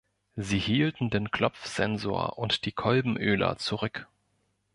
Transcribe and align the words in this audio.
Sie 0.35 0.57
hielten 0.57 1.11
den 1.11 1.29
Klopfsensor 1.29 2.39
und 2.39 2.65
die 2.65 2.71
Kolbenöler 2.71 3.57
zurück. 3.59 4.07